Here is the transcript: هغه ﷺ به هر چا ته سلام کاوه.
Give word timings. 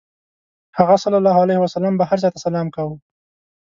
هغه 0.77 0.95
ﷺ 1.03 1.83
به 1.99 2.05
هر 2.09 2.17
چا 2.23 2.29
ته 2.33 2.39
سلام 2.45 2.67
کاوه. 2.75 2.97